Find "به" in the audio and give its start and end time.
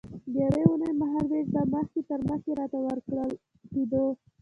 1.53-1.61